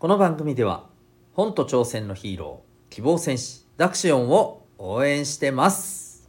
[0.00, 0.84] この番組では
[1.34, 6.28] 本と挑戦のヒーロー希望戦士ダクシオンを応援してます。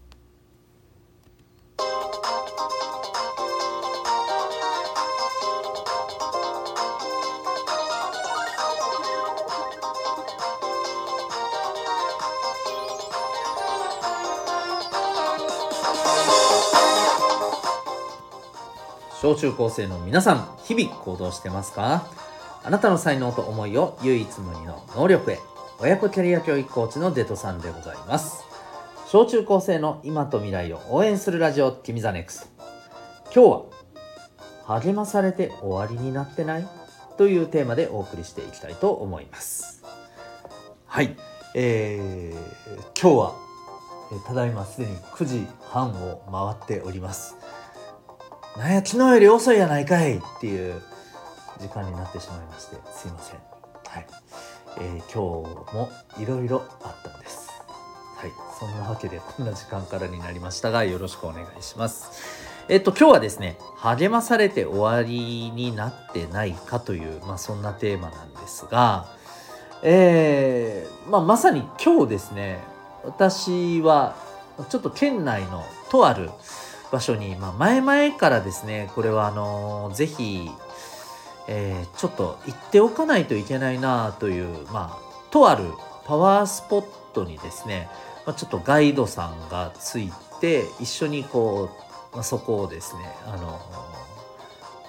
[19.22, 22.29] 小中高生の皆さん日々行動してますか？
[22.64, 25.40] あなたの才能と思いを唯一無二の能力へ。
[25.80, 28.44] 親子キャリア教育コーチのデトさんでございます。
[29.08, 33.42] 小中高生の今と未来を応援するラジオ君 the NEXT。
[33.42, 33.66] 今
[34.66, 36.68] 日は励まされて終わりになってない？
[37.18, 39.84] というテーマでお送りしていきたいと思います。
[40.86, 41.16] はい。
[41.56, 43.36] えー、今日は
[44.28, 47.38] ただいますでに9時半を回っております。
[48.58, 50.82] なんや昨日より遅いやないかいっていう
[51.60, 53.40] 時間になってしまいましてすいません。
[53.86, 54.08] はい、
[54.80, 57.50] えー、今日もいろいろあったんです。
[58.16, 58.32] はい。
[58.60, 62.50] そんなわけでこんな時間からになりましたがよろしくお願いします。
[62.70, 69.08] えっと今日はですね励まされて終わりになってないかというまあそんなテーマなんですが
[69.82, 72.60] えー、まあ、まさに今日ですね
[73.04, 74.16] 私は
[74.70, 76.30] ちょっと県内のとある
[76.92, 80.50] 場所に、まあ、前々からですねこれはあのー、ぜひ、
[81.52, 85.66] えー、ちょっと行っておかないといけないなという、まあ、とある
[86.06, 87.90] パワースポットにですね、
[88.28, 91.72] まあ、ちょっとガイドさんがついて一緒にこ
[92.14, 93.60] う、まあ、そこをですね、あの、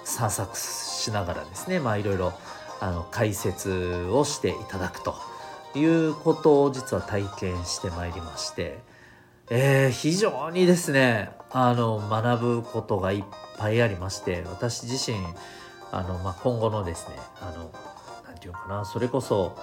[0.03, 2.33] 散策しながらですね、いろいろ
[3.09, 5.15] 解説をしていただくと
[5.73, 8.79] いうことを実は体験してまいりまして、
[9.49, 13.23] えー、非常にですねあの学ぶことがいっ
[13.57, 15.17] ぱいありまして私自身
[15.91, 17.71] あの、まあ、今後のですねあの
[18.27, 19.57] なんていうかなそれこそ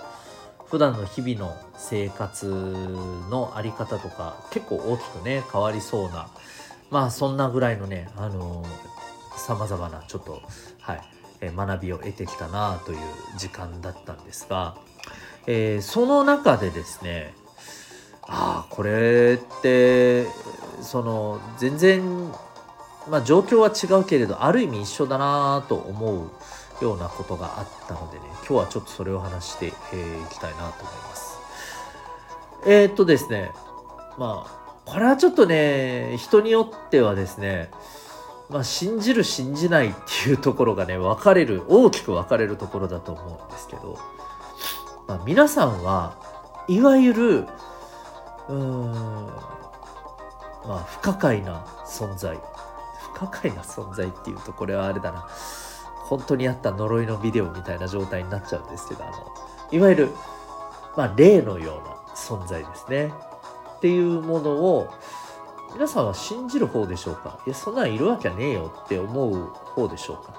[0.67, 2.47] 普段の日々の生活
[3.31, 6.29] のあり方とか結構大きくね変わりそうな
[6.91, 8.65] まあそんなぐらいのねあの
[9.37, 10.43] さまざまなちょっと
[10.81, 11.01] はい
[11.41, 12.99] 学びを得てきたなという
[13.39, 14.77] 時間だったんですが、
[15.47, 17.33] えー、その中でですね
[18.23, 20.27] ああこれって
[20.83, 22.33] その全然、
[23.11, 31.39] まあ、状況は違うけれどある意味一緒だなと思うようなことがあったのでね今日はちょっとそれを話してい、えー、きたいなと思います。
[32.67, 33.51] えー、っとですね
[34.19, 37.71] まあこれはちょっとね人によってはですね
[38.51, 39.93] まあ、信じる信じないっ
[40.25, 43.99] ていうところがね分かれる大きく分かれるところだと思うんですけど、
[45.07, 46.17] まあ、皆さんは
[46.67, 49.27] いわゆるうーん
[50.67, 52.39] まあ不可解な存在
[53.19, 55.29] 不可解な存在っていうとこれはあれだな
[56.09, 59.15] 本当にあった呪いのビデオみたいな状態になっちゃうんですけどあの
[59.73, 60.09] いわゆる、
[60.97, 63.13] まあ、霊のような存在ですね
[63.77, 64.89] っていうものを
[65.75, 67.39] 皆さんは信じる方でしょうか？
[67.47, 70.33] いや、そんなんいるわけねえよって思う方でしょうか？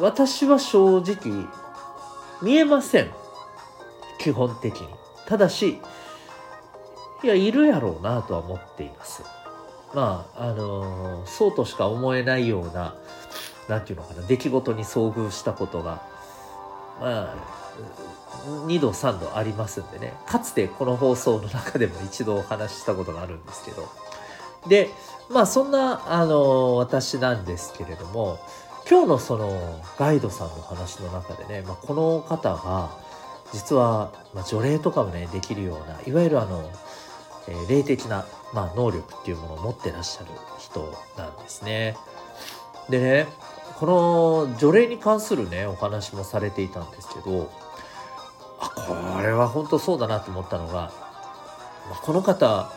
[0.00, 1.46] 私は正直、
[2.42, 3.10] 見えません。
[4.18, 4.88] 基本的に。
[5.26, 5.80] ただし、
[7.22, 9.22] いや、いるやろうなとは思っています。
[9.94, 12.94] まあ、あのー、そうとしか思えないような、
[13.68, 16.02] なんていうのかな、出来事に遭遇したことが、
[17.00, 17.34] まあ、
[18.66, 20.12] 2度3度ありますんでね。
[20.26, 23.88] かつてこの放送の中でも一度お話ししたことがあるんですけど。
[24.68, 24.88] で
[25.28, 28.38] まあそんなあの私なんですけれども
[28.88, 32.90] 今日のそのガイドさんの話の中でね、まあ、この方が
[33.52, 36.70] 実は、まあ、除霊とかもねできるようないわゆるあの、
[37.48, 40.28] えー、霊的な、まあ、能力っていうものを持ってらっしゃる
[40.58, 40.80] 人
[41.16, 41.96] なんですね。
[42.88, 43.26] でね
[43.78, 47.50] この除霊に関するねお話もされていたんですけど
[48.60, 50.92] あこれは本当そうだなと思ったのが、
[51.90, 52.70] まこの方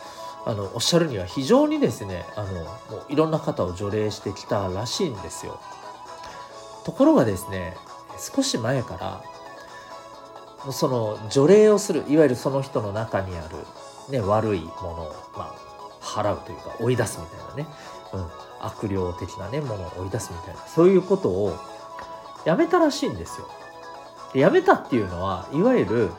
[0.44, 5.60] あのおっしゃるには非常にですねあのもういろんな方を除霊してきたらしいんですよ。
[6.84, 7.76] ところがですね
[8.34, 9.22] 少し前か
[10.64, 13.56] らその除霊をするいわゆるその人の中にある、
[14.10, 17.74] ね、悪いものを、まあ、払うというか追い出すみたいなね、
[18.14, 18.26] うん、
[18.60, 20.60] 悪霊的な、ね、ものを追い出すみたいな。
[20.66, 21.54] そういうことを
[22.44, 23.48] やめたらしいんですよ。
[24.32, 26.10] で辞めたっていうのはいわゆる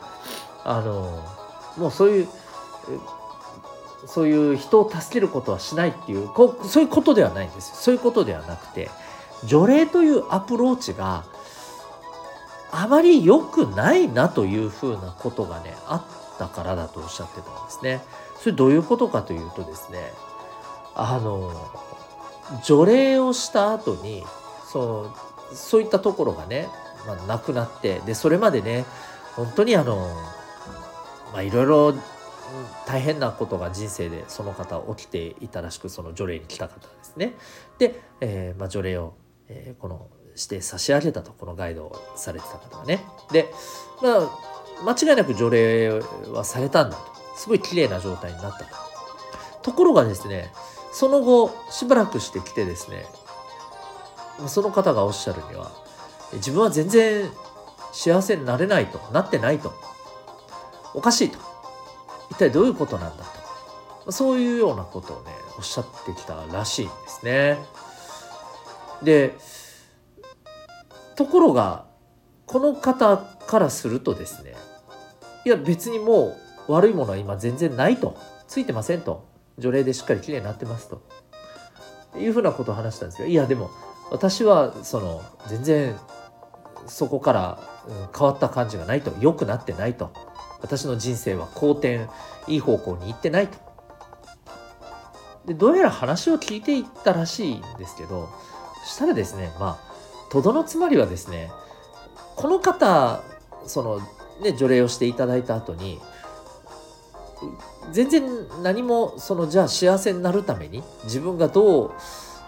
[0.63, 1.23] あの
[1.77, 2.27] もうそういう
[4.05, 8.89] そういう人を助けることはしないっていうこそういうことではないんですそういうことではなくて
[9.45, 11.23] 除霊というアプローチが
[12.71, 18.01] あまり良くないなというふうなことがねあったからだとおっしゃってたんですね。
[18.39, 19.99] それどういうことかというとですね
[20.95, 21.51] あの
[22.63, 24.23] 除霊をした後に
[24.65, 25.11] そ
[25.51, 26.67] うそういったところがね
[27.05, 28.85] まあ、亡くなってでそれまでね
[29.35, 29.95] 本当にあの
[31.31, 31.93] まあいろいろ
[32.85, 37.33] 大変なことが人生でその方起きていたらしくその除霊に来た方ですね。
[37.77, 39.13] で、えーまあ、除霊を、
[39.47, 43.03] えー、このして差し上げたとこのガイドをされてた方がね。
[43.31, 43.51] で、
[44.01, 44.29] まあ、
[44.83, 47.03] 間違いなく除霊はされたんだと
[47.35, 48.75] すごい綺麗な状態になったと。
[49.61, 50.51] ところがですね
[50.91, 53.05] その後しばらくしてきてですね
[54.47, 55.71] その方がおっしゃるには
[56.33, 57.29] 自分は全然
[57.91, 59.73] 幸せになれないとなってないと
[60.93, 61.37] おかしいと
[62.31, 63.25] 一体どういうことなんだ
[64.05, 67.57] とそういうようなことをねおっしゃってきたらしいんですね。
[69.03, 69.35] で
[71.15, 71.85] ところが
[72.45, 74.55] この方からするとですね
[75.45, 76.37] いや別にも
[76.67, 78.17] う悪いものは今全然ないと。
[78.47, 79.27] ついてませんと。
[79.57, 81.01] 除霊でしっかりきれいになってますと。
[82.17, 83.29] いうふうなことを話したんですけど。
[83.29, 83.69] いやでも
[84.11, 85.95] 私はその全然
[86.87, 87.59] そこから
[88.17, 89.13] 変わった感じがないと。
[89.19, 90.11] 良くなってないと。
[90.61, 92.07] 私の人生は好転
[92.47, 93.69] いい方向に行ってないと。
[95.45, 98.29] でどうやら話を聞いていったらしいんですけど
[98.83, 101.49] そしたらですねまあとどのつまりはですね
[102.35, 103.23] この方
[103.65, 103.99] その
[104.41, 105.99] ね除霊をしていただいた後に
[107.91, 108.23] 全然
[108.63, 111.91] 何もそのじゃあ幸せになるために自分がどう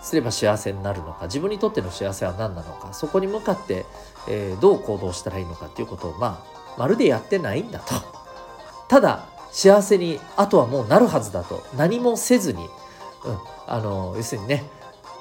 [0.02, 3.86] すれば幸せになるのか自分にとっての幸せは何なのかそこに向かって、
[4.28, 7.96] えー、どう行動したらいいのかっていうことをまあまるでやってないんだと。
[8.88, 11.64] ただ幸せにあとはもうなるはずだと。
[11.78, 12.70] 何もせずに、うん、
[13.68, 14.64] あの要するにね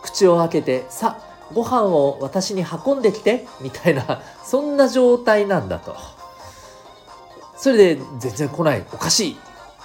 [0.02, 1.18] 口を開けてさ
[1.52, 6.19] ご飯を私に運んできてみたいなそんな状態なんだと。
[7.60, 9.36] それで全然来ないおかしい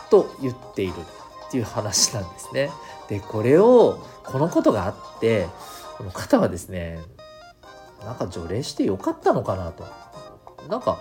[0.10, 0.94] と言っている
[1.48, 2.72] っていう話なんですね。
[3.10, 5.48] でこれをこのことがあって
[5.98, 7.00] この方はですね
[8.06, 9.86] なんか除霊してよかったのかなと。
[10.70, 11.00] なんか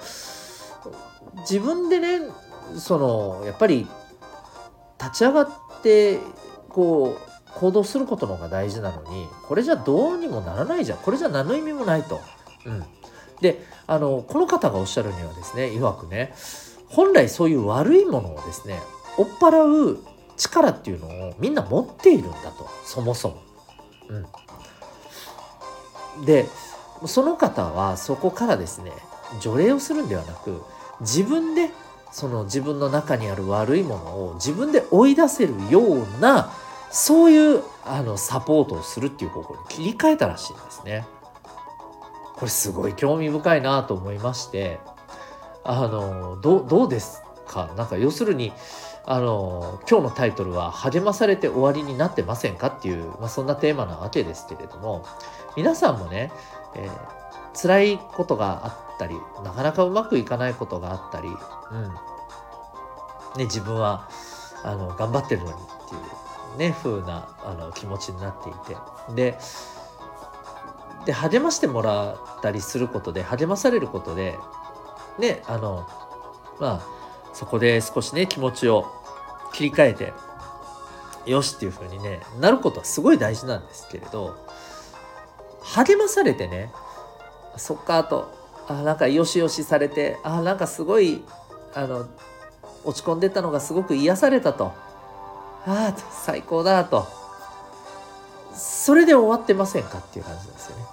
[1.49, 2.21] 自分でね
[2.77, 3.87] そのやっぱり
[5.01, 5.49] 立ち上がっ
[5.83, 6.19] て
[6.69, 12.21] こう行動することの方が大事なのにこれじゃどうにもならないじゃんこれじゃ何の意味もないと。
[12.67, 12.85] うん、
[13.41, 16.35] であのこの方がおっしゃるにはですね曰くね
[16.89, 18.81] 本来そういう悪いものをですね
[19.17, 19.99] 追っ払う
[20.37, 23.43] 力っていうのをみんな持っているんだとそもそも。
[26.17, 26.47] うん、で
[27.07, 28.93] その方はそこからですね
[29.41, 30.63] 除霊をするんではなく
[31.01, 31.71] 自分で
[32.13, 36.53] その自分の中にある悪いものを自分で追い出せるような
[36.91, 41.05] そういうあのサポートをするっていう方向に切り替えたらしいんですね。
[42.45, 44.79] これすごい興味深いなと思いまして
[45.65, 47.71] あのどどうですか？
[47.75, 48.53] なんか要するに
[49.07, 55.07] あの今日のタイトルは「励まされて終わりになってませんか?」っていう、まあ、そんなテーマなわけですけれども
[55.57, 56.33] 皆さんもね、
[56.75, 61.85] えー、辛いことがあったりなかなかうまくいかないことがあったり、うん
[63.39, 64.11] ね、自分は
[64.63, 65.57] あの頑張ってるのにっ
[65.89, 65.99] てい
[66.57, 68.77] うね風なあの気持ちになっていて
[69.15, 69.39] で
[71.05, 74.39] で励ましてもらったりすることで励まされることで
[75.19, 75.89] ねあの
[76.61, 78.87] まあそこで少しね気持ちを
[79.53, 80.13] 切り替えて
[81.27, 84.37] よしっていう風にねなることはすごい大事なんですけれど
[85.63, 86.71] 励まされてね
[87.57, 88.33] そっかと
[88.69, 91.23] あなんかよしよしされてあなんかすごい
[91.75, 92.07] あの
[92.85, 94.73] 落ち込んでたのがすごく癒されたと
[95.67, 97.25] ああ最高だと。
[98.55, 100.85] それで終わってませんかっていう感じですよね。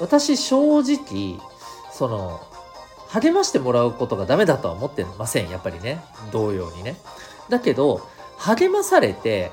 [0.00, 1.38] 私正直
[1.92, 2.40] その
[3.08, 6.02] 励ましてもらうことがダメだとは思ってませんやっぱりね。
[6.32, 6.96] 同様にね。
[7.48, 8.06] だけど
[8.38, 9.50] 励まされて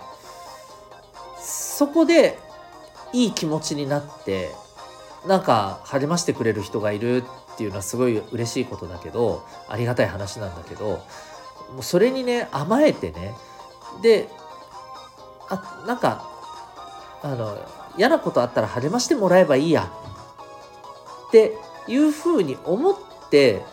[1.40, 2.40] そこで
[3.14, 4.52] いい気持ちになって
[5.28, 7.24] なんか励ましてくれる人がいる
[7.54, 11.04] っていうのはすごい嬉しいことだけどありがたい話なんだけど
[11.74, 13.34] もうそれにね甘えてね。
[14.02, 14.30] で
[15.50, 16.30] あなんか
[17.24, 17.58] あの
[17.98, 19.92] 嫌なことあったら励ましてもらえばいいや
[21.28, 21.58] って
[21.88, 22.96] いうふうに思っ
[23.30, 23.64] て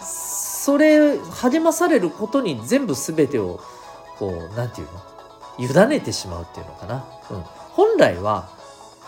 [0.00, 3.60] それ励まされることに全部全てを
[4.18, 4.88] こう何て言う
[5.68, 5.86] の？
[5.86, 8.48] 委ねてしまうっていうのかな、うん、本来は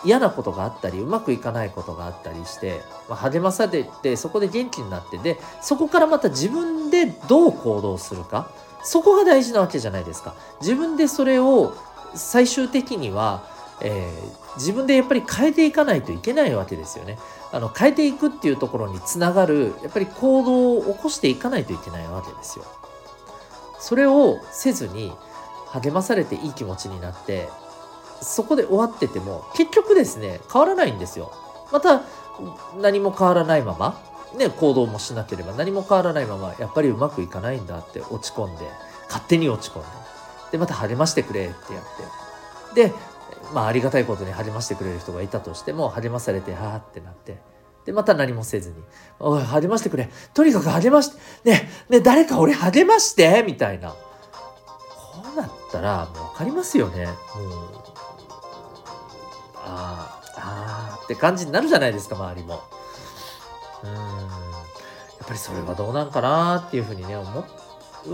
[0.03, 8.49] 嫌なことがあったりうまくいかないことがあったりして、まあ、励まされてそこで元気になってでそこからまた自分でどう行動するか。
[8.81, 10.35] そこが大事なわけじゃないですか。
[10.61, 11.75] 自分でそれを
[12.15, 13.43] 最終的には、
[13.81, 17.19] えー、自分でやっぱり変えていかないといけないわけですよね。
[17.51, 22.65] あの変えていくっていうところにつながるやっぱり行動を起こしていかないといけないわけですよ。
[23.79, 25.13] それをせずに
[25.67, 27.49] 励まされていい気持ちになって
[28.21, 31.31] そこで終わってても結局ですね変わらないんですよ。
[31.71, 32.01] また
[32.81, 34.01] 何も変わらないまま
[34.37, 38.65] ね、行動もしなければ何も変わらないままやっぱりうまくいかないんだって落ち込んで
[39.07, 39.87] 勝手に落ち込んで
[40.51, 42.93] でまた励ましてくれってやってで
[43.53, 47.37] まあありがたいことに励ましてくれる人がいたとしても励まされてはあってなって
[47.85, 48.75] でまた何もせずに
[49.19, 50.09] 「おい励ましてくれ。
[50.33, 51.09] とにかく励まし
[51.43, 53.89] てねね誰か俺励まして」みたいな。
[53.89, 53.95] こ
[55.33, 57.05] うなったらもう分かりますよね。
[57.05, 57.15] もう
[59.55, 62.61] ああああって感じになるじゃないですか周りも。
[63.83, 63.91] うん。
[63.91, 63.95] や
[65.23, 67.45] っぱりそれはどうなんかなっていうふうにね思う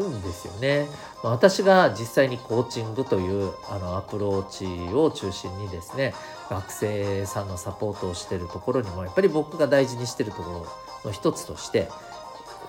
[0.03, 0.87] んですよね。
[1.23, 6.13] まあ、私が実際にコーチングというあのアプローチを中心にですね
[6.49, 10.67] 学生さんのサポートをしてるところにもやっぱり僕が大事にしてるとこ
[11.03, 11.89] ろの一つとして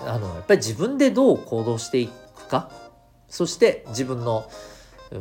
[0.07, 2.71] あのやっぱり自分でどう行動していくか
[3.29, 4.49] そして自分の、
[5.11, 5.19] う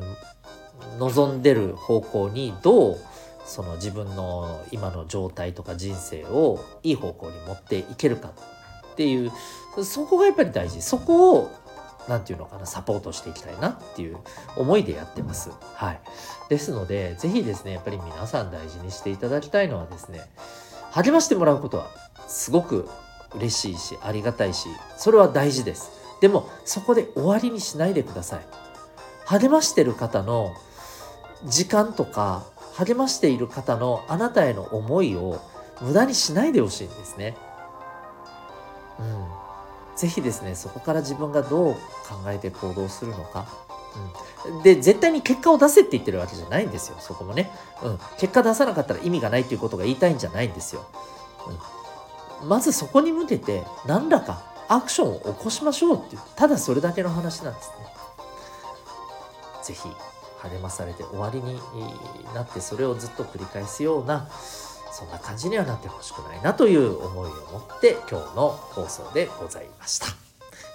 [0.95, 2.97] ん、望んでる方向にどう
[3.45, 9.31] その自分の今の状態とか人生をいい方向に持っていけるかっていう
[9.83, 11.51] そこがやっぱり大事そこを
[12.07, 14.17] 何て言うのかなサポートしていきたいなっていう
[14.55, 15.51] 思いでやってます。
[15.73, 15.99] はい、
[16.49, 20.21] ですので是非ですねやっぱり皆さん大事にしていただきたいのはですね
[20.91, 21.87] 励ましてもらうことは
[22.27, 22.87] すごく
[23.35, 25.91] 嬉しいしありがたいしそれは大事です。
[26.21, 28.45] でもそこで終わりにしないでください。
[29.25, 30.53] 励ましてる方の
[31.45, 32.45] 時間とか
[32.75, 35.39] 励ましている方のあなたへの思いを
[35.81, 37.35] 無駄にしないでほしいんですね。
[38.99, 39.44] うん。
[39.95, 41.79] ぜひですね、そこから自分がどう考
[42.27, 43.45] えて行動するのか。
[44.45, 47.51] うん、で、絶対に結果を出せって言ってるわけじゃないんですよ、そこもね。
[47.81, 47.99] うん。
[48.17, 50.85] 結果出さなかったら意味がないっていうことが言いたいんじゃないんですよ。
[52.41, 52.49] うん。
[52.49, 57.85] まずそこに向けて何らかアクションを起こしましょうっていう、ただそれだけの話なんですね。
[59.63, 59.89] ぜひ
[60.41, 61.59] 励まされて終わりに
[62.33, 64.27] なってそれをずっと繰り返すような
[64.97, 70.07] そんな感じにはなってほしくないなという思いを持って今日の放送でございました。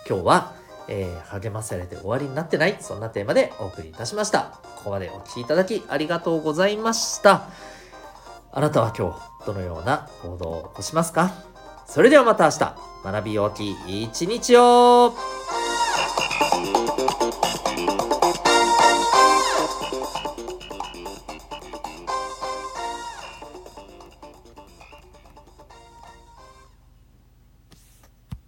[0.06, 0.52] 今日は、
[0.88, 4.58] えー、励まされて終わりになってないそんなテーマでお送りいたしました。
[4.76, 7.44] ここまでお聴きいただきありがとうございました。
[8.52, 9.10] あなたは今
[9.40, 11.32] 日どのような行動を起こしますか？
[11.86, 12.76] それではまた明日。
[13.02, 13.70] 学びようき
[14.02, 15.14] 一日を。